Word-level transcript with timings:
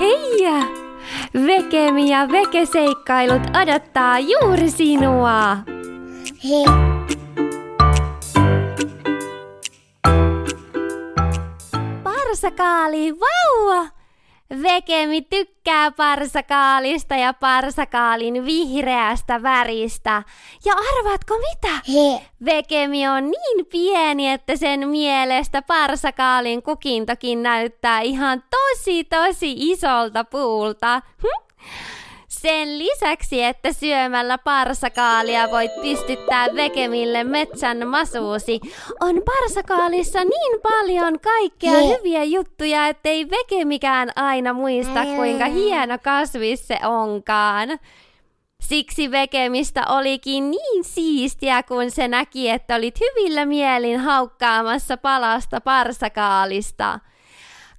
Hei! 0.00 0.46
Vekemi 1.46 2.10
ja 2.10 2.28
vekeseikkailut 2.28 3.42
odottaa 3.62 4.18
juuri 4.18 4.70
sinua. 4.70 5.56
Hei. 6.44 6.64
Parsakaali, 12.02 13.14
vauva! 13.20 13.95
Vekemi 14.62 15.22
tykkää 15.22 15.90
parsakaalista 15.90 17.14
ja 17.14 17.32
parsakaalin 17.32 18.44
vihreästä 18.44 19.42
väristä. 19.42 20.22
Ja 20.64 20.72
arvaatko 20.72 21.38
mitä? 21.38 21.74
He. 21.92 22.26
Vekemi 22.44 23.08
on 23.08 23.24
niin 23.24 23.66
pieni, 23.66 24.30
että 24.30 24.56
sen 24.56 24.88
mielestä 24.88 25.62
parsakaalin 25.62 26.62
kukintokin 26.62 27.42
näyttää 27.42 28.00
ihan 28.00 28.42
tosi 28.50 29.04
tosi 29.04 29.54
isolta 29.56 30.24
puulta. 30.24 31.02
Hm? 31.22 31.46
Sen 32.40 32.78
lisäksi, 32.78 33.44
että 33.44 33.72
syömällä 33.72 34.38
parsakaalia 34.38 35.50
voit 35.50 35.70
pystyttää 35.82 36.46
vekemille 36.54 37.24
metsän 37.24 37.88
masuusi, 37.88 38.60
on 39.00 39.22
parsakaalissa 39.24 40.24
niin 40.24 40.60
paljon 40.62 41.20
kaikkea 41.20 41.70
He. 41.70 41.88
hyviä 41.88 42.24
juttuja, 42.24 42.88
ettei 42.88 43.30
vekemikään 43.30 44.08
aina 44.16 44.52
muista, 44.52 45.04
kuinka 45.16 45.44
hieno 45.44 45.98
kasvis 46.02 46.68
se 46.68 46.78
onkaan. 46.86 47.68
Siksi 48.60 49.10
vekemistä 49.10 49.84
olikin 49.88 50.50
niin 50.50 50.84
siistiä, 50.84 51.62
kun 51.62 51.90
se 51.90 52.08
näki, 52.08 52.50
että 52.50 52.74
olit 52.74 52.98
hyvillä 53.00 53.46
mielin 53.46 54.00
haukkaamassa 54.00 54.96
palasta 54.96 55.60
parsakaalista. 55.60 57.00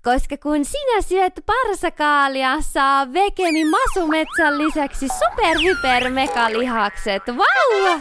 Koska 0.03 0.37
kun 0.37 0.65
sinä 0.65 1.01
syöt 1.01 1.33
parsakaalia, 1.45 2.61
saa 2.61 3.13
vekemi 3.13 3.66
masumetsän 3.66 4.58
lisäksi 4.58 5.08
superhypermekalihakset. 5.08 7.23
Vau! 7.27 7.99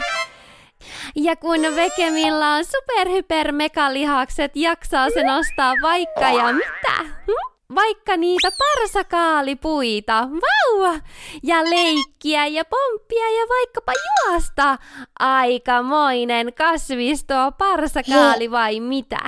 Ja 1.15 1.35
kun 1.35 1.59
vekemillä 1.75 2.53
on 2.53 2.63
superhypermekalihakset, 2.65 4.51
jaksaa 4.55 5.09
se 5.09 5.23
nostaa 5.23 5.73
vaikka 5.81 6.21
ja 6.21 6.53
mitä? 6.53 7.03
Hm? 7.03 7.47
Vaikka 7.75 8.17
niitä 8.17 8.49
parsakaalipuita, 8.57 10.27
vau! 10.31 10.99
Ja 11.43 11.69
leikkiä 11.69 12.45
ja 12.45 12.63
pomppia 12.65 13.29
ja 13.29 13.45
vaikkapa 13.49 13.91
juosta. 14.07 14.77
Aikamoinen 15.19 16.53
kasvis 16.53 17.23
tuo 17.23 17.51
parsakaali 17.57 18.51
vai 18.51 18.79
mitä? 18.79 19.19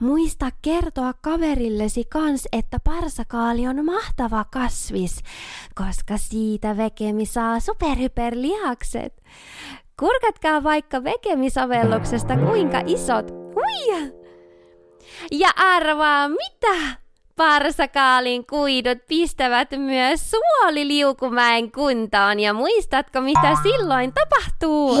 Muista 0.00 0.50
kertoa 0.62 1.12
kaverillesi 1.20 2.04
kans, 2.04 2.48
että 2.52 2.78
parsakaali 2.84 3.68
on 3.68 3.84
mahtava 3.84 4.44
kasvis, 4.52 5.22
koska 5.74 6.16
siitä 6.16 6.76
Vekemi 6.76 7.26
saa 7.26 7.60
superhyperlihakset. 7.60 9.22
Kurkatkaa 9.98 10.62
vaikka 10.62 11.04
Vekemi-sovelluksesta 11.04 12.36
kuinka 12.36 12.82
isot. 12.86 13.30
Huija! 13.30 14.12
Ja 15.30 15.48
arvaa 15.56 16.28
mitä? 16.28 16.96
Parsakaalin 17.36 18.46
kuidut 18.46 18.98
pistävät 19.08 19.68
myös 19.76 20.30
suoliliukumäen 20.30 21.72
kuntoon 21.72 22.40
ja 22.40 22.52
muistatko 22.52 23.20
mitä 23.20 23.56
silloin 23.62 24.12
tapahtuu? 24.12 24.96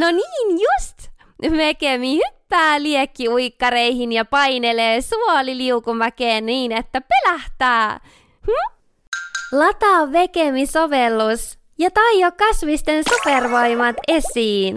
No 0.00 0.10
niin 0.10 0.58
just! 0.60 1.10
Vekemi 1.56 2.14
hyppää 2.14 2.39
liekkiuikkareihin 2.78 4.12
ja 4.12 4.24
painelee 4.24 5.00
suoliliukumäkeen 5.00 6.46
niin, 6.46 6.72
että 6.72 7.00
pelähtää. 7.00 8.00
Hm? 8.46 8.74
Lataa 9.52 10.12
Vekemi-sovellus 10.12 11.58
ja 11.78 11.90
taio 11.90 12.32
kasvisten 12.38 13.04
supervoimat 13.10 13.96
esiin. 14.08 14.76